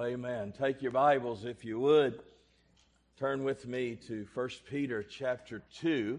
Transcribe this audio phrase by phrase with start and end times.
[0.00, 0.54] Amen.
[0.58, 2.22] Take your Bibles if you would.
[3.18, 6.18] Turn with me to 1 Peter chapter 2,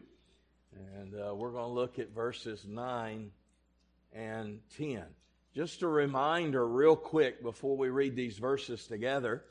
[1.00, 3.32] and uh, we're going to look at verses 9
[4.14, 5.04] and 10.
[5.56, 9.44] Just a reminder, real quick, before we read these verses together,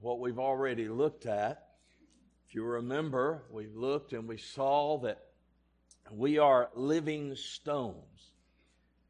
[0.00, 1.68] what we've already looked at.
[2.48, 5.26] If you remember, we looked and we saw that
[6.10, 8.32] we are living stones.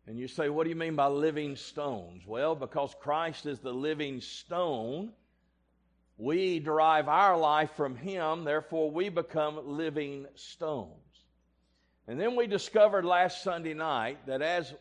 [0.07, 2.27] And you say, what do you mean by living stones?
[2.27, 5.13] Well, because Christ is the living stone,
[6.19, 10.91] we derive our life from Him, therefore we become living stones.
[12.07, 14.75] And then we discovered last Sunday night that as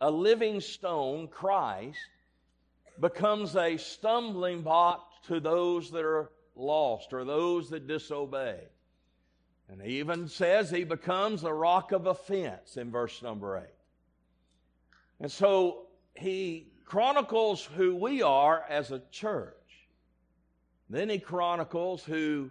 [0.00, 1.98] a living stone, Christ
[3.00, 8.58] becomes a stumbling block to those that are lost or those that disobey.
[9.68, 13.73] And he even says he becomes a rock of offense in verse number 8.
[15.24, 19.54] And so he chronicles who we are as a church.
[20.90, 22.50] Then he chronicles who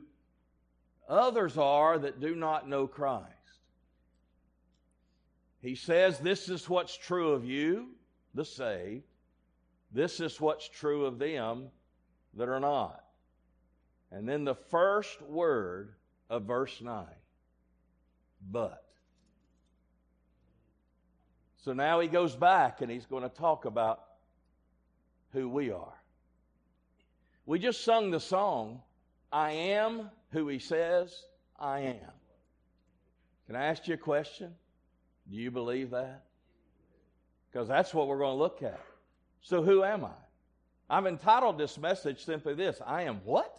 [1.08, 3.30] others are that do not know Christ.
[5.62, 7.90] He says, This is what's true of you,
[8.34, 9.04] the saved.
[9.92, 11.68] This is what's true of them
[12.34, 13.04] that are not.
[14.12, 15.94] And then the first word
[16.28, 17.06] of verse 9
[18.50, 18.83] but.
[21.64, 24.04] So now he goes back and he's going to talk about
[25.32, 25.94] who we are.
[27.46, 28.82] We just sung the song,
[29.32, 31.24] I am who he says
[31.58, 32.12] I am.
[33.48, 34.54] Can I ask you a question?
[35.32, 36.24] Do you believe that?
[37.50, 38.82] Because that's what we're going to look at.
[39.42, 40.12] So, who am I?
[40.90, 43.52] I've entitled this message simply this I am what?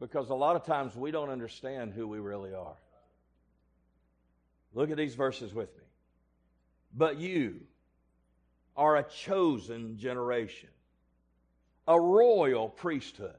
[0.00, 2.76] Because a lot of times we don't understand who we really are.
[4.74, 5.84] Look at these verses with me.
[6.92, 7.60] But you
[8.76, 10.68] are a chosen generation,
[11.86, 13.36] a royal priesthood,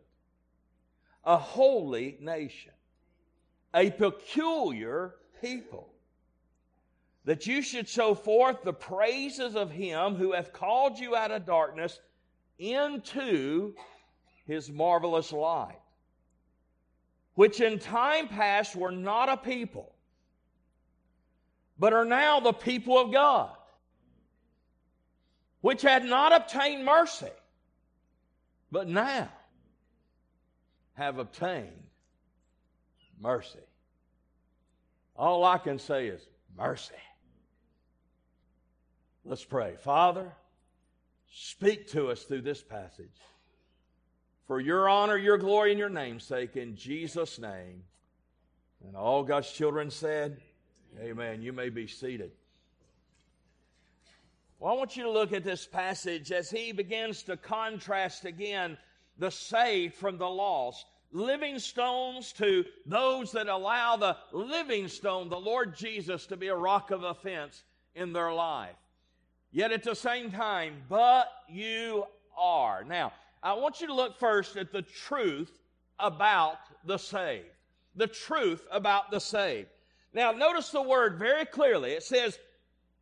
[1.25, 2.71] a holy nation,
[3.73, 5.89] a peculiar people,
[7.25, 11.45] that you should show forth the praises of him who hath called you out of
[11.45, 11.99] darkness
[12.59, 13.73] into
[14.45, 15.81] his marvelous light,
[17.33, 19.94] which in time past were not a people
[21.77, 23.49] but are now the people of God,
[25.61, 27.31] which had not obtained mercy,
[28.71, 29.29] but now
[30.93, 31.83] have obtained
[33.19, 33.59] mercy.
[35.17, 36.21] All I can say is
[36.57, 36.93] mercy.
[39.23, 39.75] Let's pray.
[39.77, 40.31] Father,
[41.31, 43.17] speak to us through this passage.
[44.47, 47.83] For your honor, your glory, and your namesake, in Jesus' name.
[48.85, 50.39] And all God's children said,
[50.99, 51.41] Amen.
[51.41, 52.31] You may be seated.
[54.59, 58.77] Well, I want you to look at this passage as he begins to contrast again
[59.17, 60.85] the saved from the lost.
[61.11, 66.55] Living stones to those that allow the living stone, the Lord Jesus, to be a
[66.55, 67.63] rock of offense
[67.93, 68.75] in their life.
[69.51, 72.05] Yet at the same time, but you
[72.37, 72.83] are.
[72.83, 75.61] Now, I want you to look first at the truth
[75.99, 77.45] about the saved.
[77.95, 79.69] The truth about the saved.
[80.15, 81.91] Now, notice the word very clearly.
[81.91, 82.39] It says,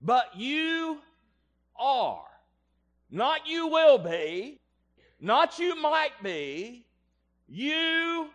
[0.02, 0.98] but you
[1.80, 2.26] are.
[3.12, 4.60] Not you will be,
[5.22, 6.88] not you might be,
[7.48, 8.30] you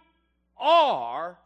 [0.56, 1.36] are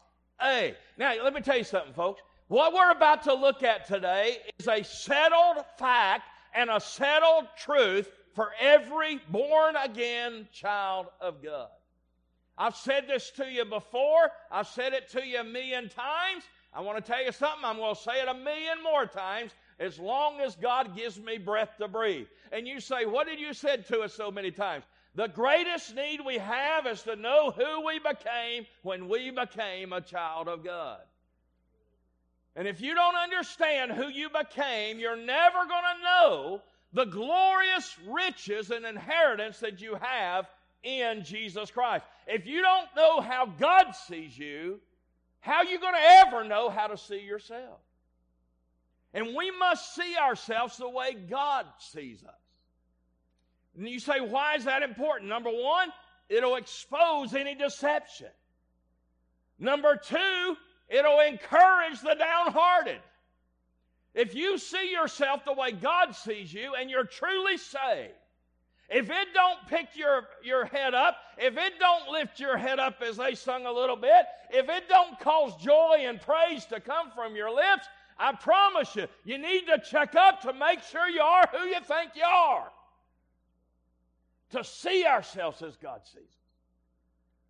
[0.42, 0.76] a.
[0.98, 2.20] Now, let me tell you something, folks.
[2.48, 8.10] What we're about to look at today is a settled fact and a settled truth
[8.34, 11.68] for every born again child of God.
[12.58, 16.44] I've said this to you before, I've said it to you a million times,
[16.74, 17.64] I want to tell you something.
[17.64, 21.38] I'm going to say it a million more times as long as God gives me
[21.38, 22.26] breath to breathe.
[22.50, 24.84] And you say, What did you said to us so many times?
[25.14, 30.00] The greatest need we have is to know who we became when we became a
[30.00, 31.00] child of God.
[32.56, 36.62] And if you don't understand who you became, you're never going to know
[36.94, 40.46] the glorious riches and inheritance that you have
[40.82, 42.04] in Jesus Christ.
[42.26, 44.80] If you don't know how God sees you,
[45.42, 47.80] how are you going to ever know how to see yourself?
[49.12, 52.30] And we must see ourselves the way God sees us.
[53.76, 55.28] And you say, why is that important?
[55.28, 55.88] Number one,
[56.28, 58.28] it'll expose any deception.
[59.58, 60.56] Number two,
[60.88, 63.00] it'll encourage the downhearted.
[64.14, 68.12] If you see yourself the way God sees you and you're truly saved,
[68.92, 73.00] if it don't pick your, your head up, if it don't lift your head up
[73.00, 77.10] as they sung a little bit, if it don't cause joy and praise to come
[77.14, 77.86] from your lips,
[78.18, 81.80] I promise you, you need to check up to make sure you are who you
[81.80, 82.70] think you are.
[84.50, 86.36] to see ourselves as God sees us.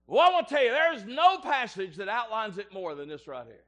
[0.07, 3.27] Well, I want to tell you, there's no passage that outlines it more than this
[3.27, 3.65] right here.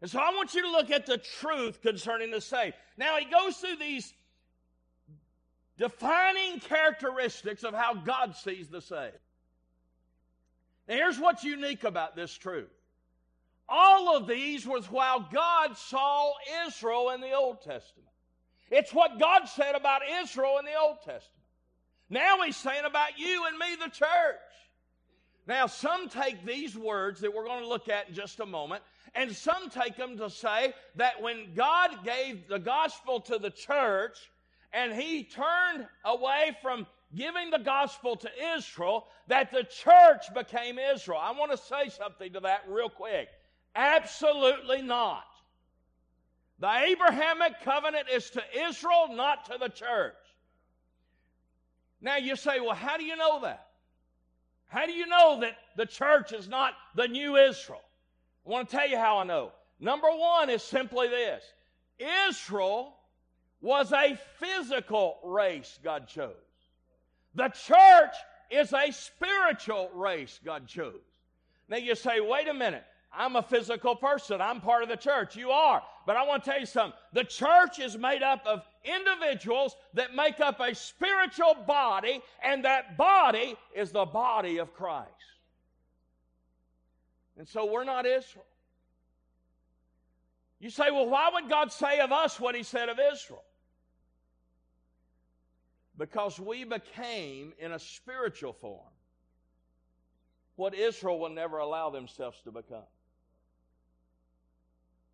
[0.00, 2.76] And so I want you to look at the truth concerning the saved.
[2.96, 4.12] Now, he goes through these
[5.76, 9.14] defining characteristics of how God sees the saved.
[10.88, 12.70] Now, here's what's unique about this truth.
[13.68, 16.32] All of these was while God saw
[16.66, 18.08] Israel in the Old Testament.
[18.70, 21.30] It's what God said about Israel in the Old Testament.
[22.10, 24.36] Now he's saying about you and me, the church.
[25.46, 28.82] Now, some take these words that we're going to look at in just a moment,
[29.14, 34.16] and some take them to say that when God gave the gospel to the church
[34.74, 41.20] and he turned away from giving the gospel to Israel, that the church became Israel.
[41.22, 43.28] I want to say something to that real quick.
[43.76, 45.24] Absolutely not.
[46.58, 50.14] The Abrahamic covenant is to Israel, not to the church.
[52.00, 53.68] Now you say, well, how do you know that?
[54.66, 57.80] How do you know that the church is not the new Israel?
[58.44, 59.52] I want to tell you how I know.
[59.78, 61.44] Number one is simply this
[62.28, 62.94] Israel
[63.64, 66.34] was a physical race God chose.
[67.34, 68.14] The church
[68.50, 71.00] is a spiritual race God chose.
[71.70, 72.84] Now you say, wait a minute.
[73.10, 74.42] I'm a physical person.
[74.42, 75.34] I'm part of the church.
[75.34, 75.82] You are.
[76.04, 76.98] But I want to tell you something.
[77.14, 82.98] The church is made up of individuals that make up a spiritual body, and that
[82.98, 85.08] body is the body of Christ.
[87.38, 88.44] And so we're not Israel.
[90.60, 93.42] You say, well, why would God say of us what He said of Israel?
[95.96, 98.92] Because we became, in a spiritual form,
[100.56, 102.82] what Israel will never allow themselves to become.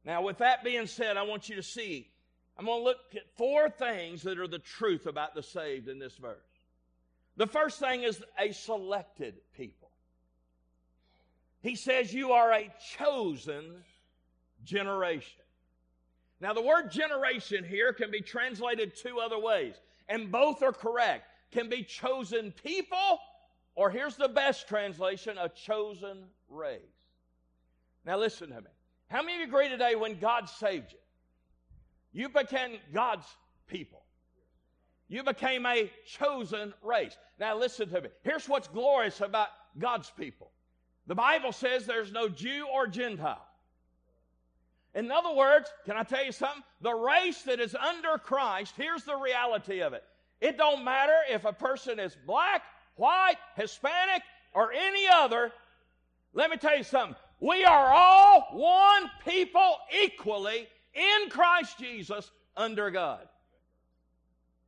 [0.05, 2.09] Now, with that being said, I want you to see,
[2.59, 5.99] I'm going to look at four things that are the truth about the saved in
[5.99, 6.39] this verse.
[7.37, 9.91] The first thing is a selected people.
[11.63, 13.83] He says, You are a chosen
[14.65, 15.40] generation.
[16.41, 19.75] Now, the word generation here can be translated two other ways,
[20.09, 21.25] and both are correct.
[21.51, 23.19] Can be chosen people,
[23.75, 26.81] or here's the best translation a chosen race.
[28.07, 28.71] Now, listen to me.
[29.09, 30.99] How many of you agree today when God saved you?
[32.13, 33.27] You became God's
[33.67, 34.03] people.
[35.09, 37.17] You became a chosen race.
[37.39, 38.09] Now, listen to me.
[38.23, 39.49] Here's what's glorious about
[39.79, 40.53] God's people
[41.07, 43.45] the Bible says there's no Jew or Gentile.
[44.95, 46.63] In other words, can I tell you something?
[46.81, 50.03] The race that is under Christ, here's the reality of it.
[50.41, 52.63] It don't matter if a person is black,
[52.97, 54.23] white, Hispanic,
[54.53, 55.53] or any other.
[56.35, 57.17] Let me tell you something.
[57.39, 63.27] We are all one people equally in Christ Jesus under God.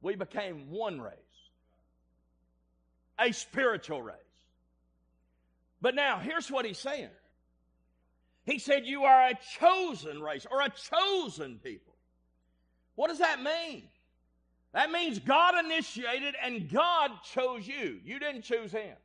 [0.01, 1.15] We became one race,
[3.19, 4.17] a spiritual race.
[5.81, 7.11] But now, here's what he's saying
[8.45, 11.95] He said, You are a chosen race or a chosen people.
[12.95, 13.85] What does that mean?
[14.73, 18.01] That means God initiated and God chose you.
[18.05, 18.97] You didn't choose Him.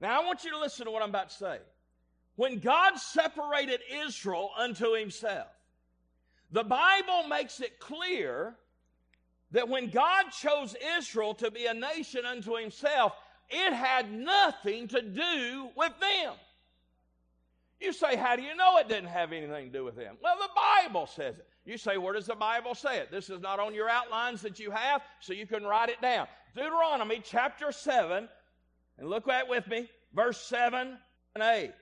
[0.00, 1.58] Now, I want you to listen to what I'm about to say.
[2.36, 5.48] When God separated Israel unto himself,
[6.50, 8.56] the Bible makes it clear
[9.52, 13.12] that when God chose Israel to be a nation unto himself,
[13.48, 16.34] it had nothing to do with them.
[17.80, 20.16] You say, How do you know it didn't have anything to do with them?
[20.22, 21.46] Well, the Bible says it.
[21.64, 23.10] You say, Where does the Bible say it?
[23.10, 26.26] This is not on your outlines that you have, so you can write it down.
[26.54, 28.28] Deuteronomy chapter 7,
[28.98, 30.96] and look at with me, verse 7
[31.34, 31.72] and 8.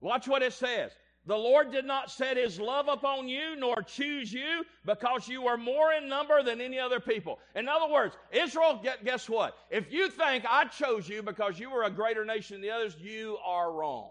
[0.00, 0.92] Watch what it says.
[1.26, 5.56] The Lord did not set his love upon you nor choose you because you are
[5.56, 7.38] more in number than any other people.
[7.54, 9.56] In other words, Israel, guess what?
[9.70, 12.96] If you think I chose you because you were a greater nation than the others,
[13.00, 14.10] you are wrong.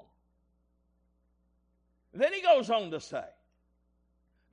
[2.13, 3.24] Then he goes on to say,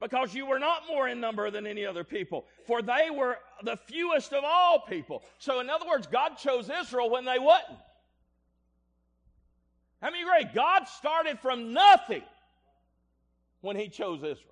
[0.01, 3.77] because you were not more in number than any other people, for they were the
[3.77, 5.23] fewest of all people.
[5.39, 7.79] So, in other words, God chose Israel when they wasn't.
[10.01, 10.51] How many agree?
[10.55, 12.23] God started from nothing
[13.61, 14.47] when He chose Israel.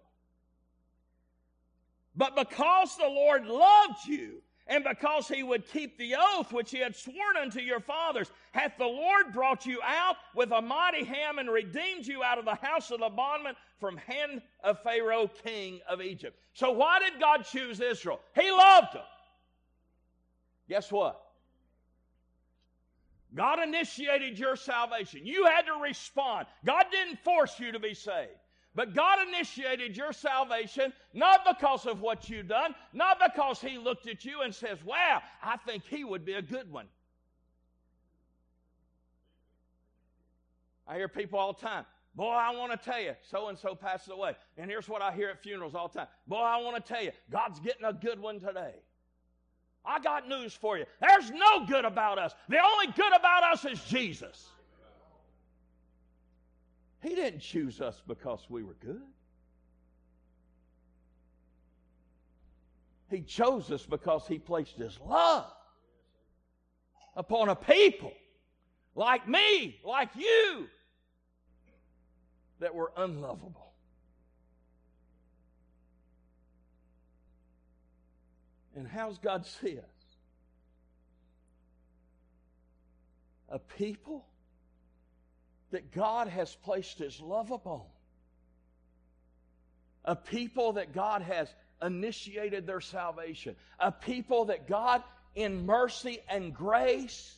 [2.14, 6.78] But because the Lord loved you, and because he would keep the oath which he
[6.78, 11.38] had sworn unto your fathers, hath the Lord brought you out with a mighty hand
[11.38, 15.80] and redeemed you out of the house of the bondman from hand of Pharaoh, king
[15.88, 16.38] of Egypt.
[16.52, 18.20] So why did God choose Israel?
[18.38, 19.02] He loved them.
[20.68, 21.18] Guess what?
[23.34, 25.24] God initiated your salvation.
[25.24, 26.46] You had to respond.
[26.64, 28.30] God didn't force you to be saved.
[28.78, 34.06] But God initiated your salvation not because of what you've done, not because He looked
[34.06, 36.86] at you and says, Wow, I think he would be a good one.
[40.86, 43.74] I hear people all the time, Boy, I want to tell you, so and so
[43.74, 44.36] passes away.
[44.56, 47.02] And here's what I hear at funerals all the time Boy, I want to tell
[47.02, 48.74] you, God's getting a good one today.
[49.84, 50.84] I got news for you.
[51.00, 52.32] There's no good about us.
[52.48, 54.50] The only good about us is Jesus.
[57.00, 59.02] He didn't choose us because we were good.
[63.10, 65.46] He chose us because He placed His love
[67.16, 68.12] upon a people
[68.94, 70.66] like me, like you,
[72.60, 73.72] that were unlovable.
[78.74, 79.84] And how's God see us?
[83.48, 84.26] A people
[85.70, 87.82] that God has placed His love upon.
[90.04, 93.56] A people that God has initiated their salvation.
[93.78, 95.02] A people that God,
[95.34, 97.36] in mercy and grace,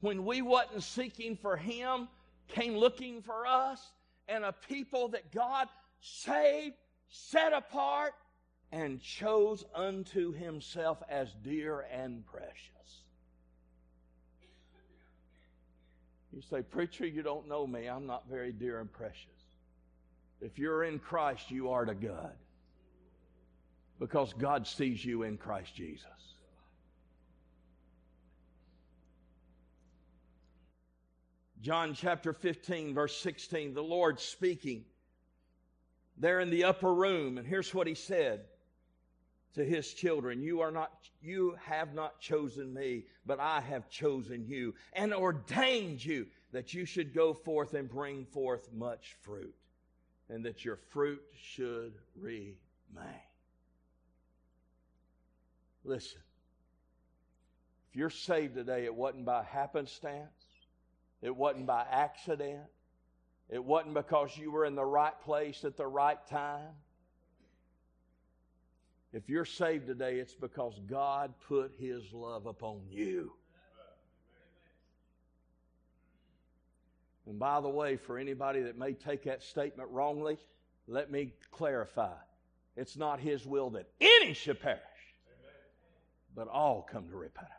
[0.00, 2.08] when we wasn't seeking for Him,
[2.48, 3.80] came looking for us.
[4.28, 5.68] And a people that God
[6.00, 6.76] saved,
[7.08, 8.14] set apart,
[8.72, 13.05] and chose unto Himself as dear and precious.
[16.36, 17.86] You say, Preacher, you don't know me.
[17.86, 19.24] I'm not very dear and precious.
[20.42, 22.34] If you're in Christ, you are to God.
[23.98, 26.04] Because God sees you in Christ Jesus.
[31.62, 34.84] John chapter 15, verse 16, the Lord speaking
[36.18, 38.44] there in the upper room, and here's what he said
[39.56, 44.44] to his children you are not you have not chosen me but i have chosen
[44.46, 49.54] you and ordained you that you should go forth and bring forth much fruit
[50.28, 52.56] and that your fruit should remain.
[55.84, 56.20] Listen
[57.90, 60.44] if you're saved today it wasn't by happenstance.
[61.22, 62.64] It wasn't by accident.
[63.48, 66.74] It wasn't because you were in the right place at the right time
[69.12, 73.32] if you're saved today, it's because God put His love upon you.
[77.26, 80.38] And by the way, for anybody that may take that statement wrongly,
[80.86, 82.14] let me clarify.
[82.76, 84.80] It's not His will that any should perish,
[86.34, 87.52] but all come to repentance.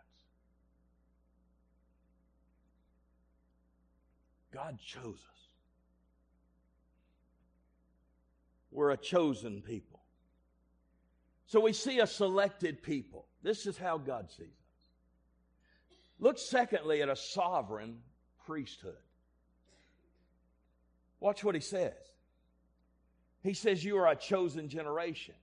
[4.53, 5.37] God chose us.
[8.71, 9.96] We're a chosen people.
[11.47, 13.25] So we see a selected people.
[13.41, 14.67] This is how God sees us.
[16.19, 17.99] Look, secondly, at a sovereign
[18.45, 18.97] priesthood.
[21.19, 21.93] Watch what he says.
[23.43, 25.35] He says, You are a chosen generation.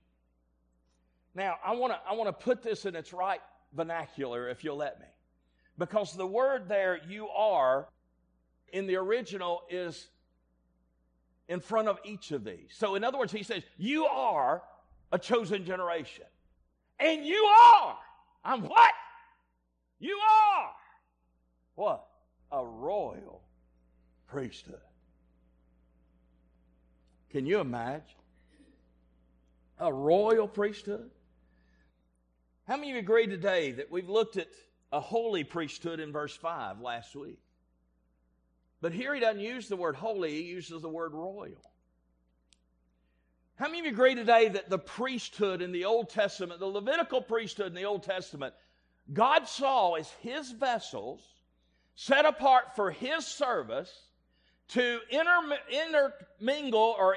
[1.33, 3.41] Now, I want to I want to put this in its right
[3.73, 5.07] vernacular, if you'll let me.
[5.77, 7.89] Because the word there, you are,
[8.71, 10.07] in the original is
[11.49, 12.69] in front of each of these.
[12.71, 14.61] So, in other words, he says, You are
[15.11, 16.25] a chosen generation.
[16.99, 17.97] And you are.
[18.43, 18.93] I'm what?
[19.99, 20.71] You are.
[21.75, 22.05] What?
[22.51, 23.41] A royal
[24.27, 24.79] priesthood.
[27.31, 28.03] Can you imagine?
[29.79, 31.09] A royal priesthood?
[32.67, 34.47] How many of you agree today that we've looked at
[34.91, 37.39] a holy priesthood in verse 5 last week?
[38.81, 41.61] But here he doesn't use the word holy, he uses the word royal.
[43.57, 47.21] How many of you agree today that the priesthood in the Old Testament, the Levitical
[47.21, 48.53] priesthood in the Old Testament,
[49.13, 51.21] God saw as his vessels
[51.95, 53.91] set apart for his service
[54.69, 57.15] to intermingle or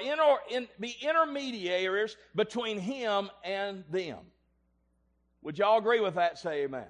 [0.79, 4.19] be intermediaries between him and them?
[5.41, 6.37] Would y'all agree with that?
[6.37, 6.87] Say amen.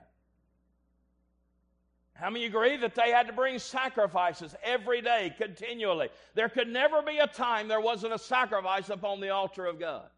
[2.20, 6.10] How many agree that they had to bring sacrifices every day, continually?
[6.36, 10.10] There could never be a time there wasn't a sacrifice upon the altar of God.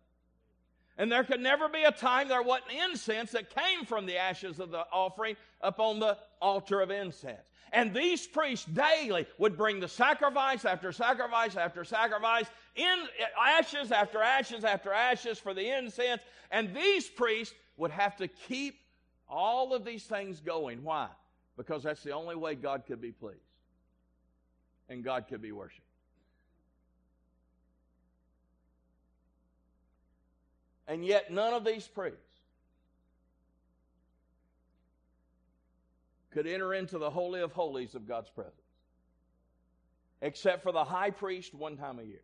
[0.98, 4.60] And there could never be a time there wasn't incense that came from the ashes
[4.60, 7.40] of the offering upon the altar of incense.
[7.72, 13.08] And these priests daily would bring the sacrifice after sacrifice after sacrifice, in
[13.40, 16.24] ashes after ashes after ashes for the incense.
[16.50, 18.80] And these priests would have to keep
[19.30, 20.84] all of these things going.
[20.84, 21.08] Why?
[21.58, 23.40] Because that's the only way God could be pleased
[24.90, 25.86] and God could be worshiped.
[30.88, 32.20] And yet, none of these priests
[36.32, 38.56] could enter into the Holy of Holies of God's presence,
[40.22, 42.24] except for the high priest one time a year.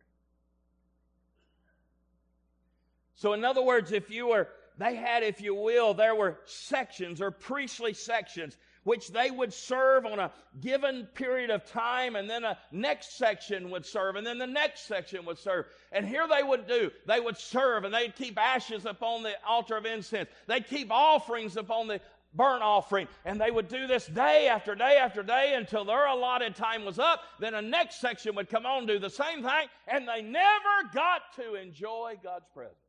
[3.14, 7.20] So, in other words, if you were, they had, if you will, there were sections
[7.20, 8.56] or priestly sections
[8.88, 13.68] which they would serve on a given period of time, and then a next section
[13.68, 15.66] would serve, and then the next section would serve.
[15.92, 19.76] And here they would do, they would serve, and they'd keep ashes upon the altar
[19.76, 20.30] of incense.
[20.46, 22.00] They'd keep offerings upon the
[22.32, 23.08] burnt offering.
[23.26, 26.98] And they would do this day after day after day until their allotted time was
[26.98, 27.20] up.
[27.38, 31.34] Then a next section would come on, do the same thing, and they never got
[31.36, 32.87] to enjoy God's presence.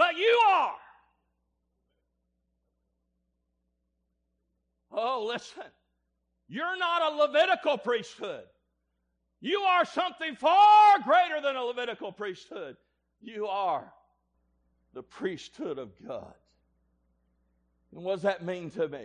[0.00, 0.76] But you are.
[4.90, 5.62] Oh, listen.
[6.48, 8.44] You're not a Levitical priesthood.
[9.42, 12.78] You are something far greater than a Levitical priesthood.
[13.20, 13.92] You are
[14.94, 16.32] the priesthood of God.
[17.94, 19.04] And what does that mean to me?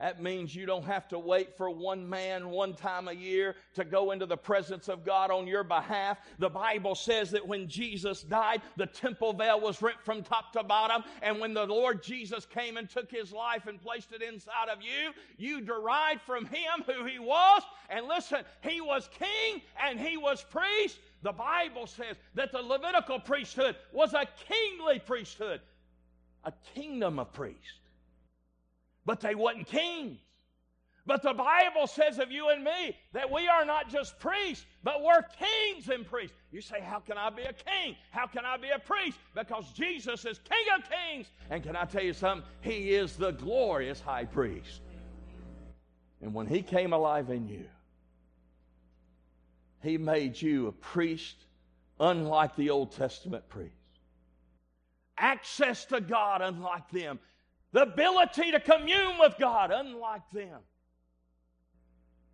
[0.00, 3.84] That means you don't have to wait for one man one time a year to
[3.84, 6.18] go into the presence of God on your behalf.
[6.40, 10.64] The Bible says that when Jesus died, the temple veil was ripped from top to
[10.64, 11.04] bottom.
[11.22, 14.82] And when the Lord Jesus came and took his life and placed it inside of
[14.82, 17.62] you, you derived from him who he was.
[17.88, 20.98] And listen, he was king and he was priest.
[21.22, 25.60] The Bible says that the Levitical priesthood was a kingly priesthood,
[26.42, 27.78] a kingdom of priests
[29.04, 30.18] but they wasn't kings.
[31.06, 35.02] But the Bible says of you and me that we are not just priests, but
[35.02, 36.34] we're kings and priests.
[36.50, 37.96] You say, How can I be a king?
[38.10, 39.18] How can I be a priest?
[39.34, 41.26] Because Jesus is King of kings.
[41.50, 42.48] And can I tell you something?
[42.62, 44.80] He is the glorious high priest.
[46.22, 47.66] And when He came alive in you,
[49.82, 51.36] He made you a priest
[52.00, 53.76] unlike the Old Testament priests.
[55.18, 57.18] Access to God unlike them
[57.74, 60.60] the ability to commune with God, unlike them.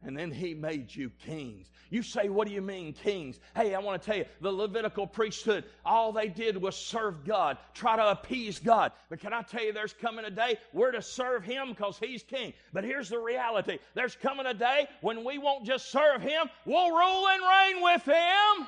[0.03, 1.71] And then he made you kings.
[1.89, 3.41] You say, What do you mean, kings?
[3.57, 7.57] Hey, I want to tell you, the Levitical priesthood, all they did was serve God,
[7.75, 8.93] try to appease God.
[9.09, 12.23] But can I tell you, there's coming a day we're to serve him because he's
[12.23, 12.53] king.
[12.75, 16.91] But here's the reality there's coming a day when we won't just serve him, we'll
[16.91, 18.67] rule and reign with him.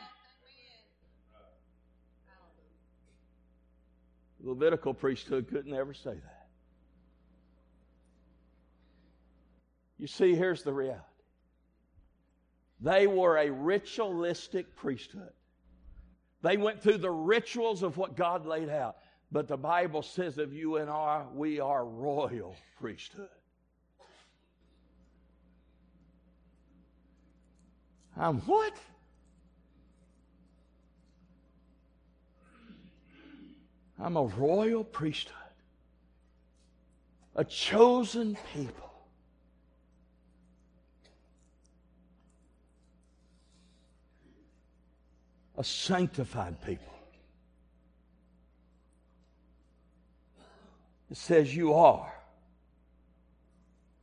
[4.40, 6.41] The Levitical priesthood couldn't ever say that.
[10.02, 11.00] You see, here's the reality
[12.80, 15.30] they were a ritualistic priesthood.
[16.42, 18.96] They went through the rituals of what God laid out.
[19.30, 23.28] But the Bible says of you and I, we are royal priesthood.
[28.16, 28.76] I'm what?
[34.00, 35.36] I'm a royal priesthood,
[37.36, 38.91] a chosen people.
[45.62, 46.92] A sanctified people.
[51.08, 52.12] It says you are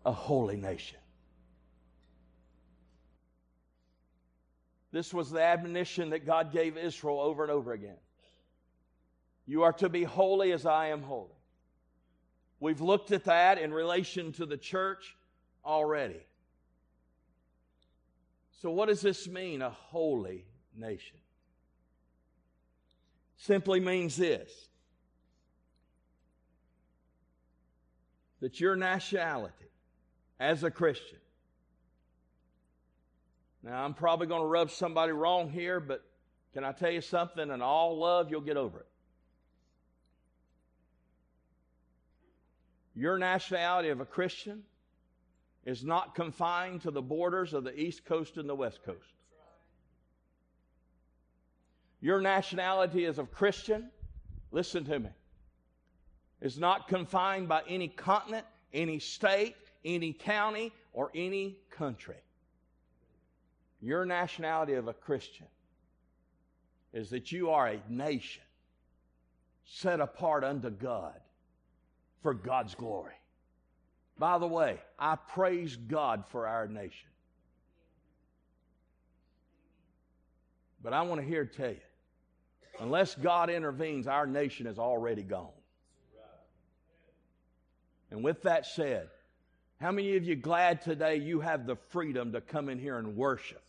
[0.06, 1.00] a holy nation.
[4.94, 8.00] This was the admonition that God gave Israel over and over again.
[9.46, 11.36] You are to be holy as I am holy.
[12.62, 15.18] We've looked at that in relation to the church
[15.66, 16.22] already.
[18.62, 21.19] So, what does this mean, a holy nation?
[23.40, 24.52] Simply means this
[28.42, 29.54] that your nationality
[30.40, 31.18] as a Christian.
[33.62, 36.02] Now, I'm probably going to rub somebody wrong here, but
[36.54, 37.50] can I tell you something?
[37.50, 38.88] In all love, you'll get over it.
[42.96, 44.64] Your nationality of a Christian
[45.66, 49.19] is not confined to the borders of the East Coast and the West Coast.
[52.02, 53.90] Your nationality as a Christian,
[54.52, 55.10] listen to me,
[56.42, 62.16] is not confined by any continent, any state, any county, or any country.
[63.82, 65.48] Your nationality of a Christian
[66.94, 68.44] is that you are a nation
[69.66, 71.20] set apart unto God
[72.22, 73.14] for God's glory.
[74.18, 77.10] By the way, I praise God for our nation.
[80.82, 81.78] But I want to hear tell you
[82.80, 85.50] Unless God intervenes, our nation is already gone.
[88.12, 89.10] And with that said,
[89.80, 93.16] how many of you glad today you have the freedom to come in here and
[93.16, 93.62] worship?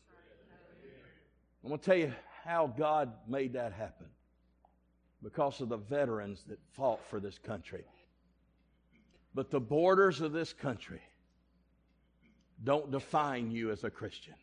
[1.63, 2.13] I'm going to tell you
[2.45, 4.07] how God made that happen
[5.23, 7.85] because of the veterans that fought for this country.
[9.35, 11.03] But the borders of this country
[12.65, 14.35] don't define you as a Christian.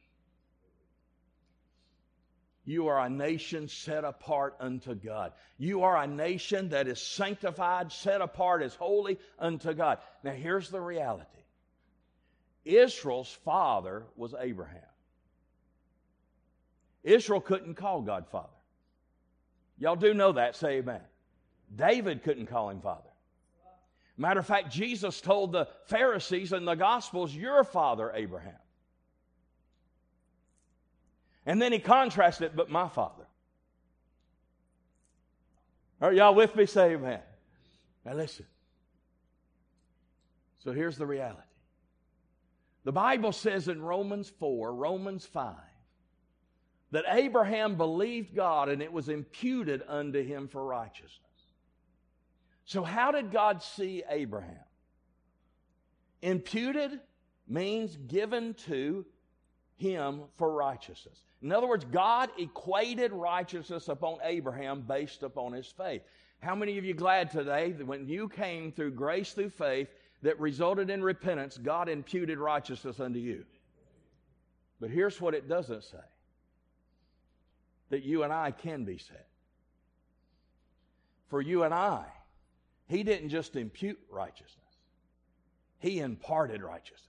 [2.68, 5.32] You are a nation set apart unto God.
[5.58, 10.00] You are a nation that is sanctified, set apart as holy unto God.
[10.22, 11.24] Now, here's the reality
[12.66, 14.82] Israel's father was Abraham.
[17.04, 18.50] Israel couldn't call God Father.
[19.80, 21.00] Y'all do know that, say amen.
[21.74, 23.10] David couldn't call him Father.
[24.18, 28.60] Matter of fact, Jesus told the Pharisees in the Gospels, Your father, Abraham.
[31.48, 33.26] And then he contrasted it, but my father.
[36.02, 36.66] Are y'all with me?
[36.66, 37.22] Say amen.
[38.06, 38.46] Now listen.
[40.60, 41.42] So here's the reality.
[42.84, 45.56] The Bible says in Romans 4, Romans 5,
[46.92, 51.22] that Abraham believed God and it was imputed unto him for righteousness.
[52.66, 54.56] So, how did God see Abraham?
[56.22, 57.00] Imputed
[57.48, 59.06] means given to
[59.78, 61.22] him for righteousness.
[61.42, 66.02] In other words, God equated righteousness upon Abraham based upon his faith.
[66.40, 69.90] How many of you glad today that when you came through grace through faith
[70.24, 73.46] that resulted in repentance, God imputed righteousness unto you?
[74.80, 75.98] But here's what it doesn't say
[77.90, 79.20] that you and I can be saved.
[81.30, 82.06] For you and I,
[82.88, 84.56] He didn't just impute righteousness,
[85.80, 87.04] He imparted righteousness.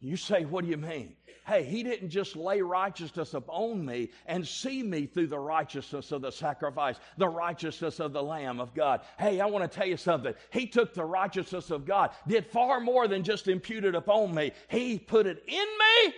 [0.00, 1.14] You say, what do you mean?
[1.46, 6.22] Hey, he didn't just lay righteousness upon me and see me through the righteousness of
[6.22, 9.00] the sacrifice, the righteousness of the Lamb of God.
[9.18, 10.32] Hey, I want to tell you something.
[10.50, 14.52] He took the righteousness of God, did far more than just impute it upon me.
[14.68, 16.14] He put it in me.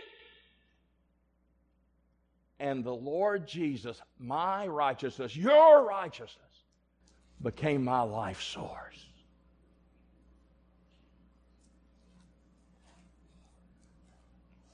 [2.61, 6.39] And the Lord Jesus, my righteousness, your righteousness,
[7.43, 9.07] became my life source.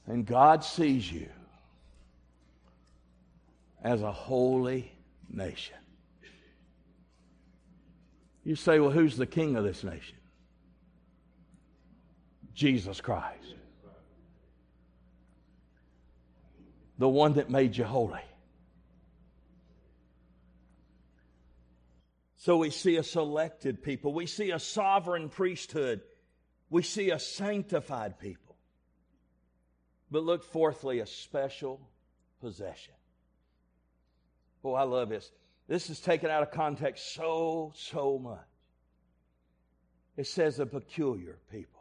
[0.09, 1.29] And God sees you
[3.85, 4.91] as a holy
[5.31, 5.77] nation.
[8.43, 10.17] You say, well, who's the king of this nation?
[12.55, 13.55] Jesus Christ.
[16.97, 18.19] The one that made you holy.
[22.37, 24.15] So we see a selected people.
[24.15, 26.01] We see a sovereign priesthood.
[26.71, 28.48] We see a sanctified people.
[30.11, 31.81] But look, fourthly, a special
[32.41, 32.95] possession.
[34.65, 35.31] Oh, I love this.
[35.67, 38.39] This is taken out of context so, so much.
[40.17, 41.81] It says a peculiar people.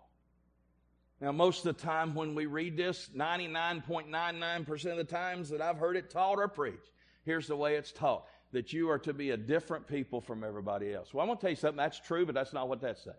[1.19, 5.77] Now, most of the time when we read this, 99.99% of the times that I've
[5.77, 6.91] heard it taught or preached,
[7.25, 10.93] here's the way it's taught that you are to be a different people from everybody
[10.93, 11.13] else.
[11.13, 13.15] Well, I'm going to tell you something that's true, but that's not what that's saying.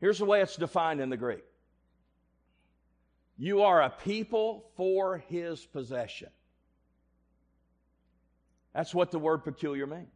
[0.00, 1.44] Here's the way it's defined in the Greek
[3.36, 6.28] you are a people for his possession.
[8.74, 10.08] That's what the word peculiar means.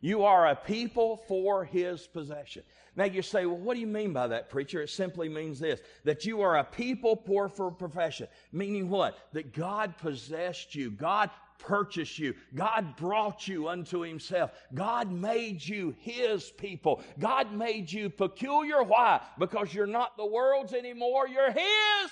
[0.00, 2.62] You are a people for his possession.
[2.94, 4.82] Now you say, well, what do you mean by that, preacher?
[4.82, 8.28] It simply means this that you are a people poor for profession.
[8.52, 9.16] Meaning what?
[9.32, 10.90] That God possessed you.
[10.90, 12.34] God purchased you.
[12.54, 14.50] God brought you unto himself.
[14.74, 17.02] God made you his people.
[17.18, 18.82] God made you peculiar.
[18.82, 19.20] Why?
[19.38, 22.10] Because you're not the world's anymore, you're his.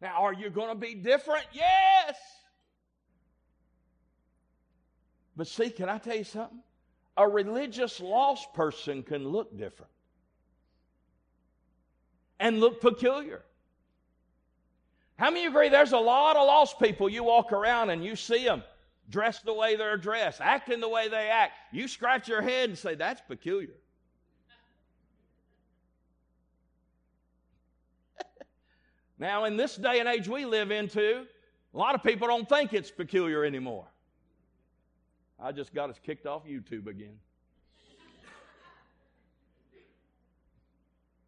[0.00, 1.46] Now, are you going to be different?
[1.52, 2.16] Yes.
[5.36, 6.62] But see, can I tell you something?
[7.16, 9.92] A religious lost person can look different
[12.40, 13.44] and look peculiar.
[15.16, 18.44] How many agree there's a lot of lost people you walk around and you see
[18.44, 18.64] them
[19.10, 21.52] dressed the way they're dressed, acting the way they act?
[21.72, 23.74] You scratch your head and say, that's peculiar.
[29.16, 31.24] Now, in this day and age we live into,
[31.72, 33.86] a lot of people don't think it's peculiar anymore.
[35.40, 37.16] I just got us kicked off YouTube again.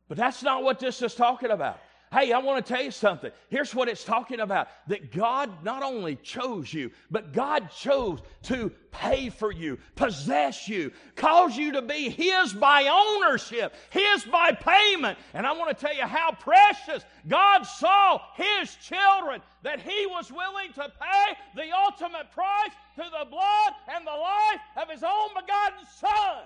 [0.09, 1.81] But that's not what this is talking about.
[2.13, 3.33] Hey, I want to tell you something.
[3.49, 8.71] Here's what it's talking about that God not only chose you, but God chose to
[8.93, 15.19] pay for you, possess you, cause you to be His by ownership, His by payment.
[15.35, 20.31] And I want to tell you how precious God saw His children that He was
[20.31, 25.29] willing to pay the ultimate price to the blood and the life of His own
[25.35, 26.45] begotten Son.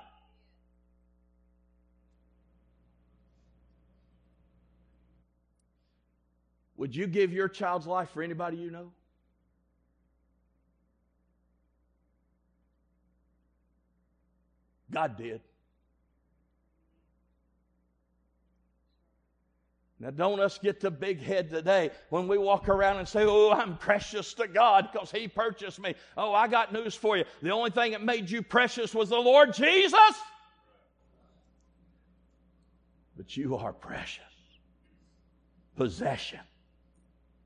[6.80, 8.90] Would you give your child's life for anybody you know?
[14.90, 15.42] God did.
[19.98, 23.50] Now, don't us get the big head today when we walk around and say, Oh,
[23.50, 25.94] I'm precious to God because He purchased me.
[26.16, 27.26] Oh, I got news for you.
[27.42, 30.00] The only thing that made you precious was the Lord Jesus.
[33.18, 34.24] But you are precious.
[35.76, 36.40] Possession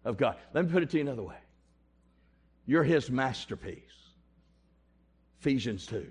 [0.05, 0.37] of God.
[0.53, 1.37] Let me put it to you another way
[2.67, 3.83] you're His masterpiece.
[5.41, 6.07] Ephesians 2.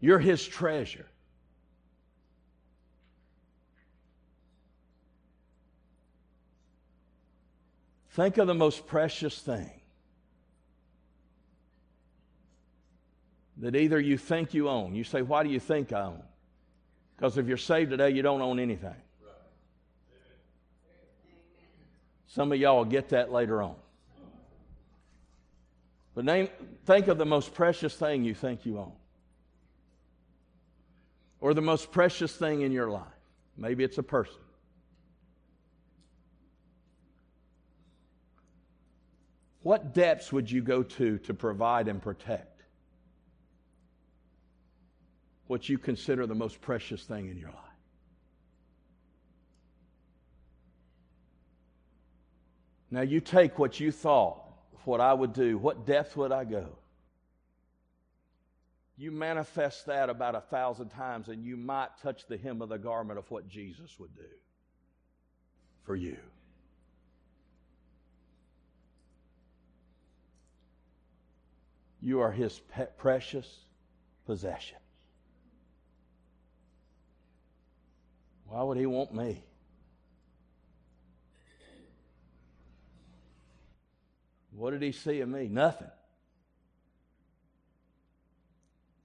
[0.00, 1.06] You're His treasure.
[8.12, 9.70] Think of the most precious thing
[13.58, 14.94] that either you think you own.
[14.94, 16.22] You say, Why do you think I own?
[17.16, 18.96] Because if you're saved today, you don't own anything.
[22.34, 23.74] Some of y'all will get that later on.
[26.14, 26.48] But name,
[26.84, 28.92] think of the most precious thing you think you own.
[31.40, 33.02] Or the most precious thing in your life.
[33.56, 34.36] Maybe it's a person.
[39.62, 42.62] What depths would you go to to provide and protect
[45.48, 47.69] what you consider the most precious thing in your life?
[52.90, 54.42] Now, you take what you thought,
[54.84, 56.66] what I would do, what depth would I go?
[58.96, 62.78] You manifest that about a thousand times, and you might touch the hem of the
[62.78, 64.28] garment of what Jesus would do
[65.84, 66.16] for you.
[72.02, 73.46] You are his pe- precious
[74.26, 74.78] possession.
[78.46, 79.44] Why would he want me?
[84.60, 85.48] What did he see in me?
[85.48, 85.88] Nothing.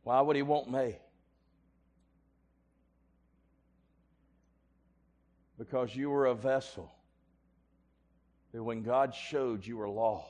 [0.04, 0.98] Why would he want me?
[5.58, 6.92] Because you were a vessel
[8.52, 10.28] that when God showed you were lost,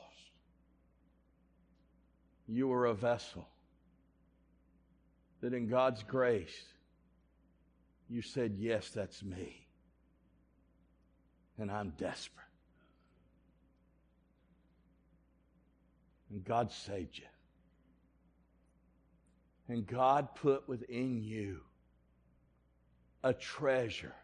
[2.46, 3.48] you were a vessel.
[5.40, 6.62] That in God's grace,
[8.08, 9.66] you said, Yes, that's me.
[11.58, 12.45] And I'm desperate.
[16.36, 17.24] And God saved you.
[19.68, 21.60] And God put within you
[23.24, 24.14] a treasure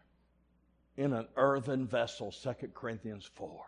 [0.95, 3.65] in an earthen vessel, 2 Corinthians 4.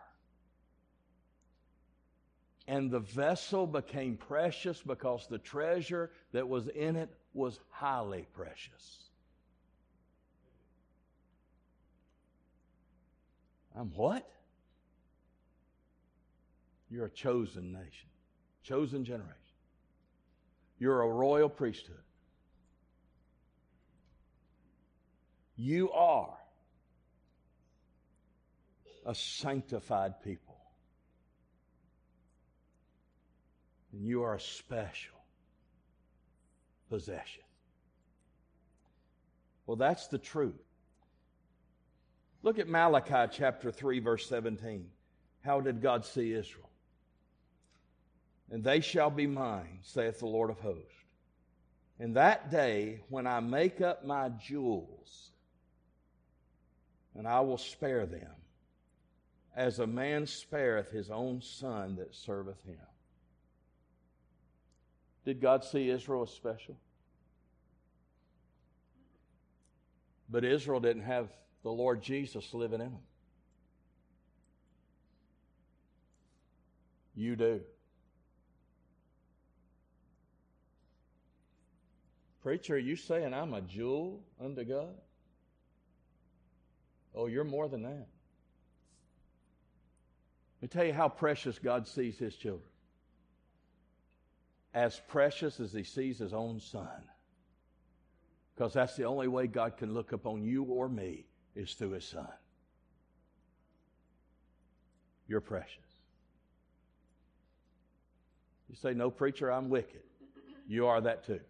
[2.68, 9.08] And the vessel became precious because the treasure that was in it was highly precious.
[13.74, 14.30] I'm what?
[16.88, 18.08] You're a chosen nation,
[18.66, 19.32] chosen generation.
[20.78, 21.96] You're a royal priesthood.
[25.56, 26.36] You are
[29.06, 30.56] a sanctified people.
[33.92, 35.16] And you are a special
[36.90, 37.44] possession.
[39.66, 40.54] Well, that's the truth.
[42.42, 44.86] Look at Malachi chapter 3, verse 17.
[45.42, 46.68] How did God see Israel?
[48.50, 50.92] And they shall be mine, saith the Lord of hosts.
[51.98, 55.30] In that day, when I make up my jewels,
[57.16, 58.30] and I will spare them,
[59.56, 62.76] as a man spareth his own son that serveth him.
[65.24, 66.76] Did God see Israel as special?
[70.28, 71.28] But Israel didn't have
[71.62, 73.02] the Lord Jesus living in them.
[77.14, 77.60] You do.
[82.46, 84.94] Preacher, are you saying I'm a jewel unto God?
[87.12, 88.06] Oh, you're more than that.
[90.54, 92.68] Let me tell you how precious God sees his children
[94.72, 97.02] as precious as he sees his own son.
[98.54, 102.04] Because that's the only way God can look upon you or me is through his
[102.04, 102.28] son.
[105.26, 105.82] You're precious.
[108.68, 110.04] You say, No, preacher, I'm wicked.
[110.68, 111.40] You are that too.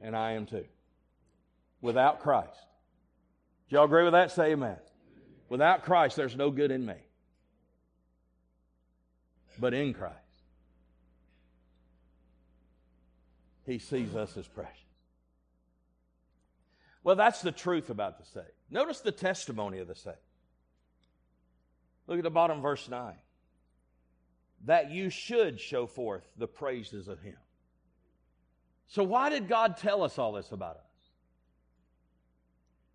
[0.00, 0.64] And I am too.
[1.80, 2.66] Without Christ.
[3.68, 4.30] Do y'all agree with that?
[4.30, 4.76] Say amen.
[5.48, 6.94] Without Christ, there's no good in me.
[9.58, 10.14] But in Christ,
[13.66, 14.74] He sees us as precious.
[17.02, 18.52] Well, that's the truth about the saved.
[18.70, 20.16] Notice the testimony of the saved.
[22.06, 23.14] Look at the bottom verse 9.
[24.66, 27.36] That you should show forth the praises of him.
[28.88, 30.88] So, why did God tell us all this about us?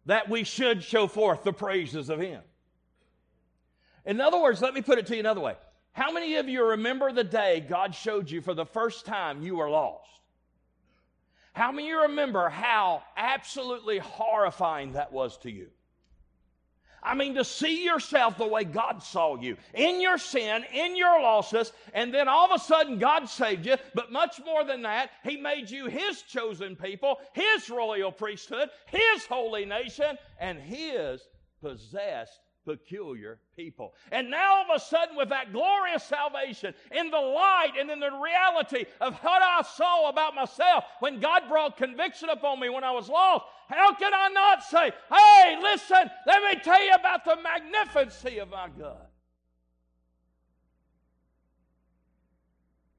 [0.06, 2.41] that we should show forth the praises of Him.
[4.06, 5.56] In other words, let me put it to you another way.
[5.93, 9.56] How many of you remember the day God showed you for the first time you
[9.56, 10.10] were lost?
[11.53, 15.67] How many of you remember how absolutely horrifying that was to you?
[17.04, 21.22] I mean, to see yourself the way God saw you, in your sin, in your
[21.22, 23.76] losses, and then all of a sudden God saved you.
[23.94, 29.26] But much more than that, He made you His chosen people, His royal priesthood, His
[29.26, 31.22] holy nation, and His
[31.62, 33.93] possessed peculiar people.
[34.12, 37.99] And now, all of a sudden, with that glorious salvation, in the light and in
[37.99, 42.84] the reality of what I saw about myself when God brought conviction upon me when
[42.84, 47.26] I was lost, how can I not say, hey, listen, let me tell you about
[47.26, 49.08] the magnificency of my God?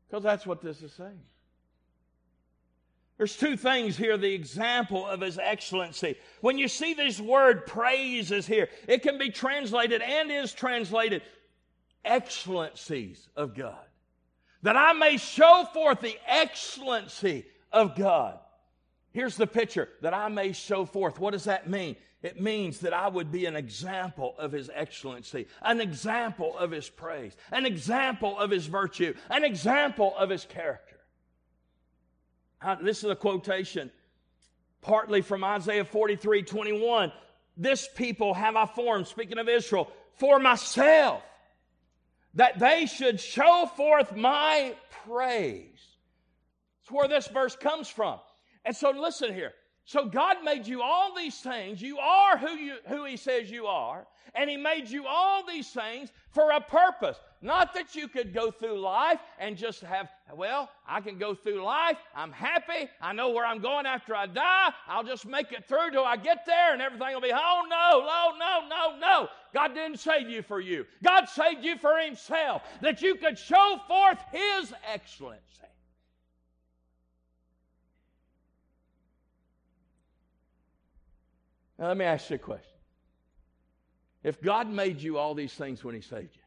[0.08, 1.20] Because that's what this is saying.
[3.24, 6.16] There's two things here the example of his excellency.
[6.42, 11.22] When you see this word praise is here, it can be translated and is translated
[12.04, 13.86] excellencies of God.
[14.60, 18.38] That I may show forth the excellency of God.
[19.12, 21.18] Here's the picture that I may show forth.
[21.18, 21.96] What does that mean?
[22.22, 26.90] It means that I would be an example of His excellency, an example of His
[26.90, 30.93] praise, an example of His virtue, an example of His character.
[32.82, 33.90] This is a quotation
[34.80, 37.12] partly from Isaiah 43 21.
[37.56, 41.22] This people have I formed, speaking of Israel, for myself,
[42.34, 44.74] that they should show forth my
[45.06, 45.80] praise.
[46.82, 48.18] It's where this verse comes from.
[48.64, 49.52] And so listen here.
[49.84, 51.82] So God made you all these things.
[51.82, 55.68] You are who you who he says you are, and he made you all these
[55.68, 57.18] things for a purpose.
[57.42, 61.62] Not that you could go through life and just have, well, I can go through
[61.62, 61.98] life.
[62.16, 62.88] I'm happy.
[63.02, 64.70] I know where I'm going after I die.
[64.88, 68.00] I'll just make it through till I get there and everything will be, oh no,
[68.00, 69.28] no, no, no, no.
[69.52, 70.86] God didn't save you for you.
[71.02, 75.42] God saved you for Himself, that you could show forth His excellency.
[81.78, 82.70] Now, let me ask you a question.
[84.22, 86.42] If God made you all these things when He saved you,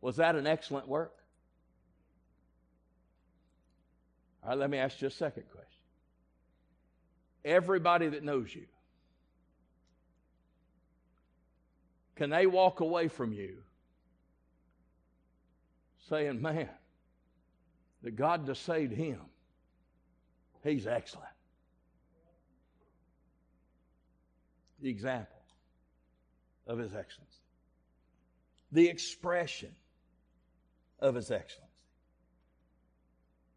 [0.00, 1.14] was that an excellent work?
[4.42, 5.68] All right, let me ask you a second question.
[7.44, 8.66] Everybody that knows you,
[12.16, 13.58] can they walk away from you
[16.08, 16.68] saying, man,
[18.02, 19.20] that God just saved him?
[20.62, 21.28] He's excellent.
[24.80, 25.42] The example
[26.66, 27.40] of his excellency,
[28.70, 29.74] The expression
[31.00, 31.64] of his excellency.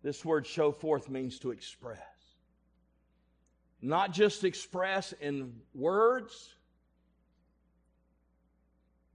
[0.04, 2.00] This word show forth means to express.
[3.82, 6.56] Not just express in words,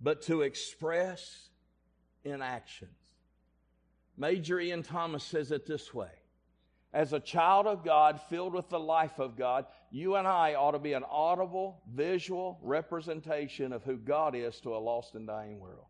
[0.00, 1.48] but to express
[2.24, 2.90] in actions.
[4.16, 6.10] Major Ian Thomas says it this way
[6.96, 10.70] As a child of God, filled with the life of God, you and I ought
[10.70, 15.60] to be an audible, visual representation of who God is to a lost and dying
[15.60, 15.84] world.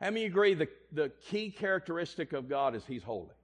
[0.00, 3.34] How many agree the, the key characteristic of God is He's holy?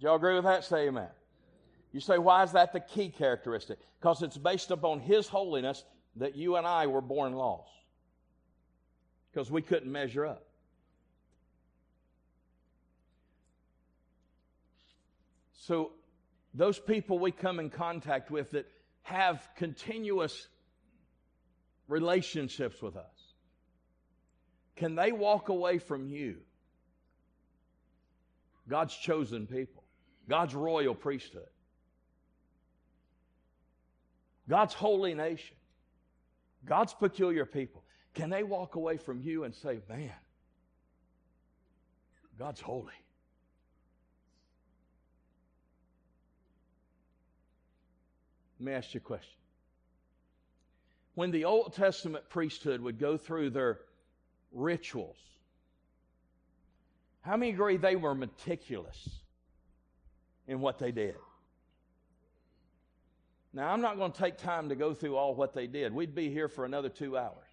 [0.00, 0.64] Do y'all agree with that?
[0.64, 1.08] Say amen.
[1.92, 3.78] You say, why is that the key characteristic?
[3.98, 5.82] Because it's based upon His holiness
[6.16, 7.70] that you and I were born lost.
[9.38, 10.42] Because we couldn't measure up.
[15.52, 15.92] So,
[16.54, 18.66] those people we come in contact with that
[19.02, 20.48] have continuous
[21.86, 23.32] relationships with us,
[24.74, 26.38] can they walk away from you?
[28.68, 29.84] God's chosen people,
[30.28, 31.46] God's royal priesthood,
[34.48, 35.54] God's holy nation,
[36.66, 37.84] God's peculiar people.
[38.18, 40.10] Can they walk away from you and say, man,
[42.36, 42.92] God's holy?
[48.58, 49.38] Let me ask you a question.
[51.14, 53.78] When the Old Testament priesthood would go through their
[54.50, 55.16] rituals.
[57.20, 59.08] How many agree they were meticulous
[60.48, 61.14] in what they did?
[63.52, 65.94] Now, I'm not going to take time to go through all what they did.
[65.94, 67.47] We'd be here for another two hours.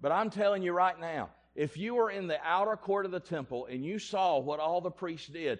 [0.00, 3.20] But I'm telling you right now, if you were in the outer court of the
[3.20, 5.58] temple and you saw what all the priests did,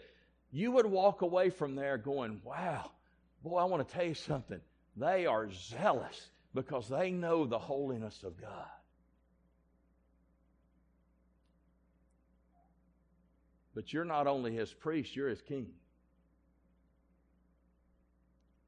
[0.53, 2.91] you would walk away from there going, wow,
[3.43, 4.61] boy, I want to tell you something.
[4.97, 8.69] They are zealous because they know the holiness of God.
[13.75, 15.67] But you're not only his priest, you're his king.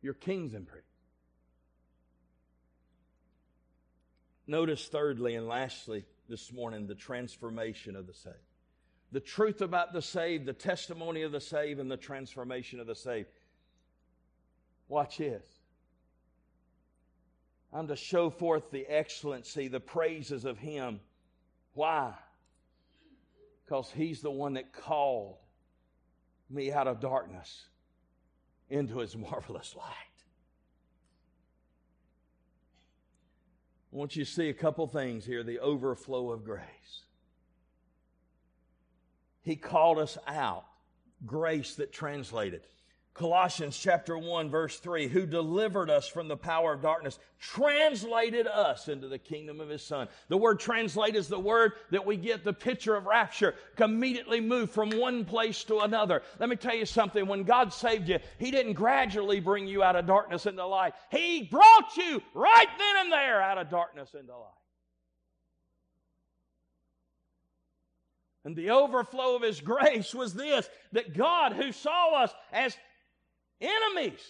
[0.02, 0.88] You're kings and priests.
[4.48, 8.36] Notice, thirdly and lastly, this morning, the transformation of the saved.
[9.12, 12.94] The truth about the saved, the testimony of the saved, and the transformation of the
[12.94, 13.28] saved.
[14.88, 15.46] Watch this.
[17.74, 21.00] I'm to show forth the excellency, the praises of Him.
[21.74, 22.14] Why?
[23.64, 25.36] Because He's the one that called
[26.48, 27.66] me out of darkness
[28.70, 30.07] into His marvelous light.
[33.92, 37.04] I want you to see a couple things here the overflow of grace.
[39.42, 40.66] He called us out,
[41.24, 42.62] grace that translated.
[43.18, 48.88] Colossians chapter 1 verse 3, who delivered us from the power of darkness, translated us
[48.88, 50.08] into the kingdom of his son.
[50.28, 54.70] The word translate is the word that we get the picture of rapture, immediately move
[54.70, 56.22] from one place to another.
[56.38, 59.96] Let me tell you something, when God saved you, he didn't gradually bring you out
[59.96, 60.94] of darkness into light.
[61.10, 64.52] He brought you right then and there out of darkness into light.
[68.44, 72.74] And the overflow of His grace was this that God, who saw us as
[73.60, 74.20] enemies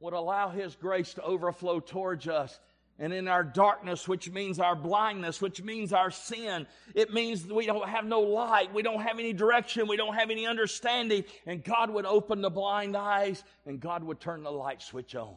[0.00, 2.58] would allow His grace to overflow towards us.
[2.98, 7.66] And in our darkness, which means our blindness, which means our sin, it means we
[7.66, 11.24] don't have no light, we don't have any direction, we don't have any understanding.
[11.46, 15.34] And God would open the blind eyes and God would turn the light switch on.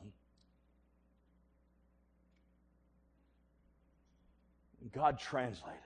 [4.95, 5.84] God translated.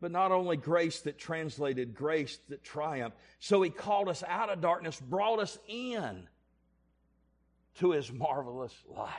[0.00, 3.18] But not only grace that translated, grace that triumphed.
[3.38, 6.26] So he called us out of darkness, brought us in
[7.78, 9.10] to his marvelous light.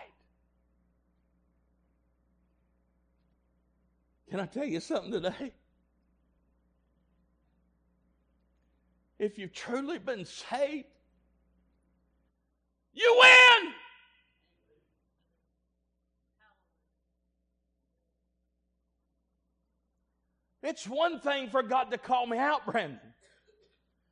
[4.29, 5.53] Can I tell you something today?
[9.19, 10.87] If you've truly been saved,
[12.93, 13.73] you win!
[20.63, 22.99] It's one thing for God to call me out, Brandon.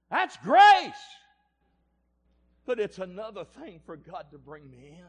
[0.09, 0.93] That's grace.
[2.65, 5.05] But it's another thing for God to bring me in.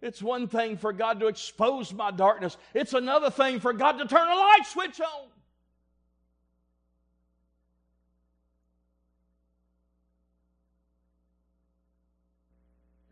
[0.00, 2.58] It's one thing for God to expose my darkness.
[2.74, 5.28] It's another thing for God to turn a light switch on.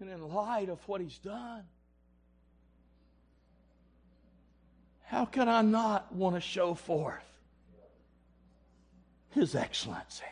[0.00, 1.62] And in light of what He's done,
[5.12, 7.22] How can I not want to show forth
[9.28, 10.24] His excellency?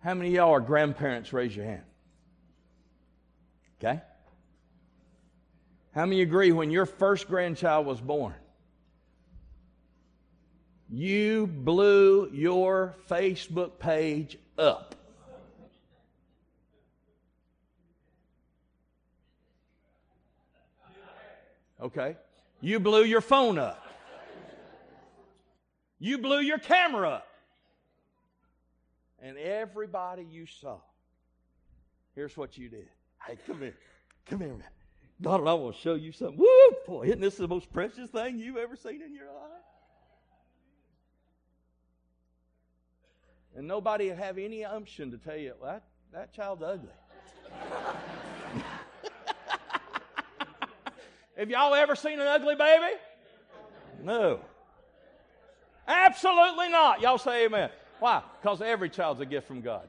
[0.00, 1.32] How many of y'all are grandparents?
[1.32, 1.84] Raise your hand.
[3.78, 4.00] Okay?
[5.94, 8.34] How many agree when your first grandchild was born?
[10.90, 14.94] You blew your Facebook page up.
[21.80, 22.16] Okay?
[22.60, 23.84] You blew your phone up.
[25.98, 27.28] You blew your camera up.
[29.20, 30.78] And everybody you saw,
[32.14, 32.88] here's what you did.
[33.26, 33.76] Hey, come here.
[34.26, 34.64] Come here, man.
[35.20, 36.38] Daughter, I want to show you something.
[36.38, 36.76] Woo!
[36.86, 39.71] Boy, isn't this the most precious thing you've ever seen in your life?
[43.56, 45.82] And nobody would have any umption to tell you, well, that,
[46.12, 46.88] that child's ugly.
[51.36, 52.94] have y'all ever seen an ugly baby?
[54.02, 54.40] No.
[55.86, 57.02] Absolutely not.
[57.02, 57.70] Y'all say amen.
[58.00, 58.22] Why?
[58.40, 59.88] Because every child's a gift from God.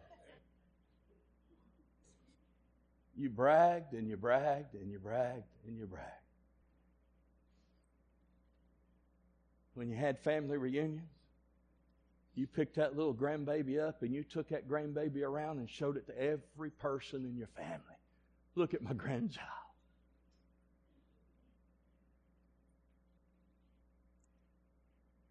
[3.17, 6.09] You bragged and you bragged and you bragged and you bragged.
[9.75, 11.09] When you had family reunions,
[12.35, 16.07] you picked that little grandbaby up and you took that grandbaby around and showed it
[16.07, 17.97] to every person in your family.
[18.55, 19.49] Look at my grandchild.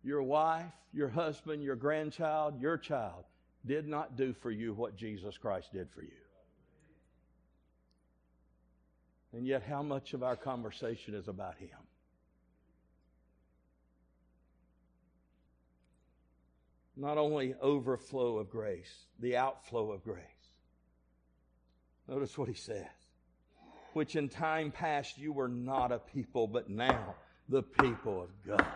[0.05, 3.25] Your wife, your husband, your grandchild, your child
[3.65, 6.11] did not do for you what Jesus Christ did for you.
[9.33, 11.71] And yet, how much of our conversation is about Him?
[17.03, 20.23] Not only overflow of grace, the outflow of grace.
[22.07, 22.87] Notice what he says.
[23.93, 27.17] Which in time past you were not a people, but now
[27.49, 28.67] the people of God.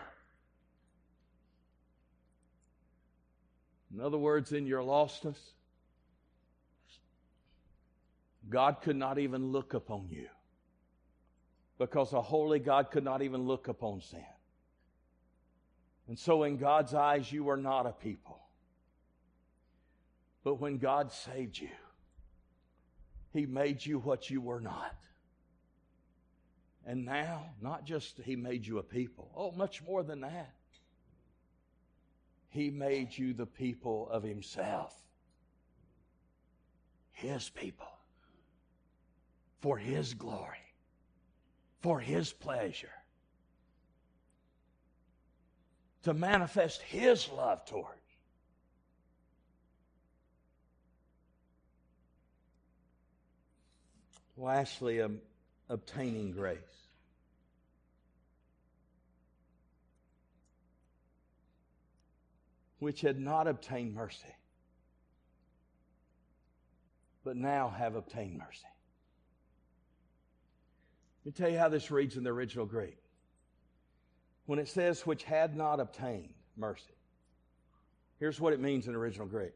[3.93, 5.39] In other words, in your lostness,
[8.49, 10.27] God could not even look upon you
[11.77, 14.19] because a holy God could not even look upon sin.
[16.07, 18.39] And so, in God's eyes, you are not a people.
[20.43, 21.69] But when God saved you,
[23.33, 24.95] He made you what you were not.
[26.85, 30.53] And now, not just He made you a people, oh, much more than that.
[32.49, 34.95] He made you the people of Himself,
[37.11, 37.91] His people,
[39.59, 40.73] for His glory,
[41.81, 42.96] for His pleasure,
[46.07, 47.85] to manifest His love toward.
[54.37, 55.19] Lastly, um,
[55.69, 56.57] obtaining grace.
[62.79, 64.19] which had not obtained mercy,
[67.23, 68.67] but now have obtained mercy.
[71.25, 72.99] Let me tell you how this reads in the original Greek.
[74.47, 76.95] When it says, which had not obtained mercy,
[78.19, 79.53] here's what it means in original Greek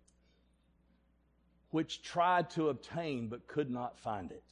[1.71, 4.43] which tried to obtain but could not find it.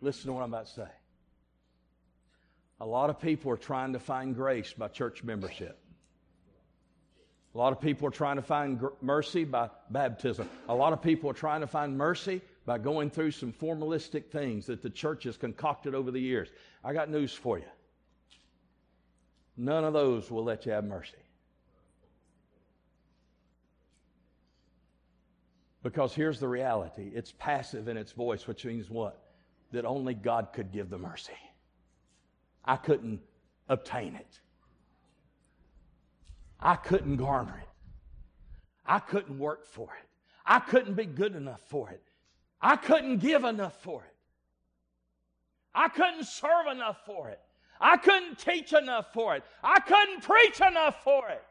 [0.00, 0.88] Listen to what I'm about to say.
[2.80, 5.76] A lot of people are trying to find grace by church membership.
[7.54, 10.48] A lot of people are trying to find gr- mercy by baptism.
[10.68, 14.66] A lot of people are trying to find mercy by going through some formalistic things
[14.66, 16.50] that the church has concocted over the years.
[16.84, 17.64] I got news for you.
[19.56, 21.16] None of those will let you have mercy.
[25.82, 29.18] Because here's the reality it's passive in its voice, which means what?
[29.72, 31.32] That only God could give the mercy.
[32.66, 33.20] I couldn't
[33.70, 34.40] obtain it.
[36.60, 37.68] I couldn't garner it.
[38.84, 40.08] I couldn't work for it.
[40.44, 42.02] I couldn't be good enough for it.
[42.60, 44.14] I couldn't give enough for it.
[45.74, 47.40] I couldn't serve enough for it.
[47.80, 49.44] I couldn't teach enough for it.
[49.62, 51.44] I couldn't preach enough for it.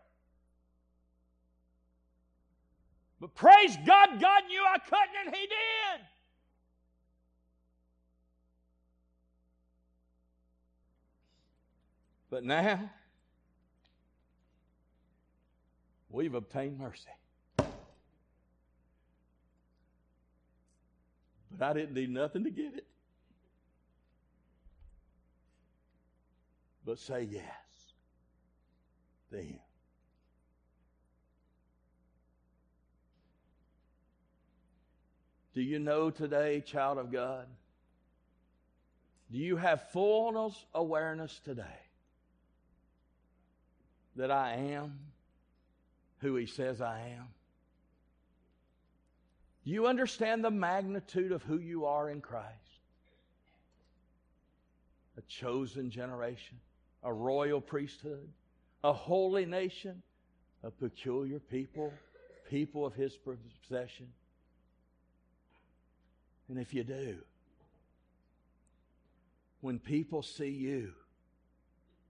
[3.19, 6.05] But praise God, God knew I couldn't, and He did.
[12.29, 12.91] But now,
[16.09, 17.07] we've obtained mercy.
[21.57, 22.85] But I didn't need nothing to get it.
[26.85, 27.43] But say yes
[29.31, 29.59] to Him.
[35.53, 37.47] Do you know today, child of God?
[39.31, 41.63] Do you have full awareness today
[44.15, 44.99] that I am
[46.19, 47.27] who He says I am?
[49.67, 52.47] You understand the magnitude of who you are in Christ?
[55.17, 56.57] A chosen generation,
[57.03, 58.29] a royal priesthood,
[58.85, 60.01] a holy nation,
[60.63, 61.91] a peculiar people,
[62.49, 64.07] people of His possession.
[66.47, 67.17] And if you do,
[69.59, 70.93] when people see you,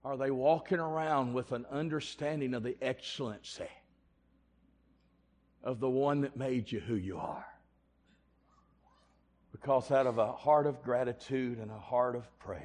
[0.04, 3.66] are they walking around with an understanding of the excellency
[5.62, 7.46] of the one that made you who you are?
[9.52, 12.62] Because out of a heart of gratitude and a heart of praise,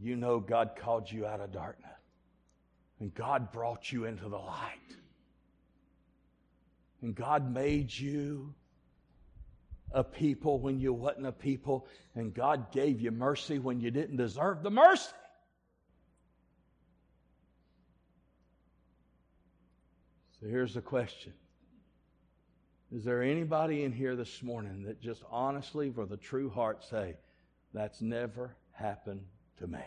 [0.00, 1.92] you know God called you out of darkness
[3.02, 4.78] and God brought you into the light.
[7.02, 8.54] And God made you
[9.90, 14.16] a people when you wasn't a people, and God gave you mercy when you didn't
[14.18, 15.12] deserve the mercy.
[20.42, 21.32] So here's the question
[22.90, 27.14] Is there anybody in here this morning that just honestly, with a true heart, say,
[27.72, 29.24] That's never happened
[29.58, 29.84] to me?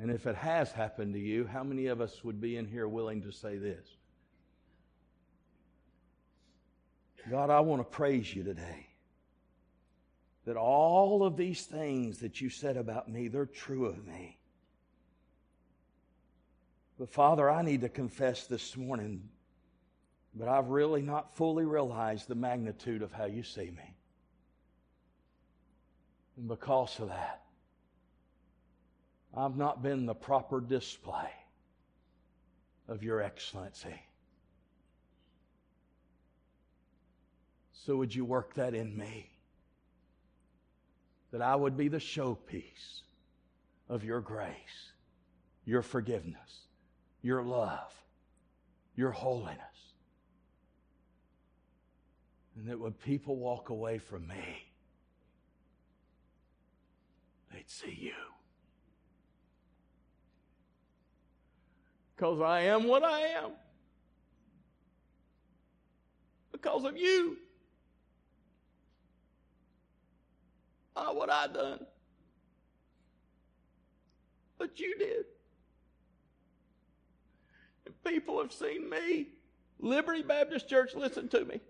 [0.00, 2.88] And if it has happened to you, how many of us would be in here
[2.88, 3.86] willing to say this?
[7.28, 8.86] God, I want to praise you today.
[10.46, 14.37] That all of these things that you said about me, they're true of me.
[16.98, 19.28] But Father, I need to confess this morning,
[20.34, 23.94] but I've really not fully realized the magnitude of how you see me.
[26.36, 27.42] And because of that,
[29.36, 31.30] I've not been the proper display
[32.88, 34.02] of your excellency.
[37.72, 39.30] So would you work that in me?
[41.30, 43.02] that I would be the showpiece
[43.88, 44.92] of your grace,
[45.64, 46.66] your forgiveness,
[47.22, 47.92] your love,
[48.96, 49.58] your holiness.
[52.56, 54.66] And that when people walk away from me,
[57.52, 58.12] they'd see you.
[62.16, 63.52] Because I am what I am.
[66.50, 67.36] Because of you.
[70.96, 71.86] Not what I done.
[74.58, 75.26] But you did.
[78.08, 79.28] People have seen me.
[79.78, 81.60] Liberty Baptist Church, listen to me.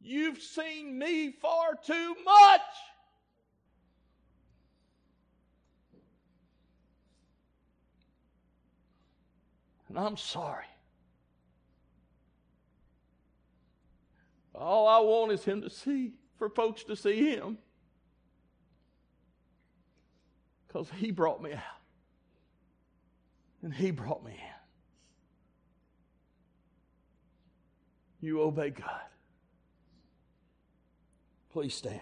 [0.00, 2.60] You've seen me far too much.
[9.88, 10.66] And I'm sorry.
[14.54, 17.58] All I want is Him to see, for folks to see Him.
[20.66, 21.62] Because He brought me out.
[23.62, 24.55] And He brought me in.
[28.20, 29.00] You obey God.
[31.52, 32.00] Please stand.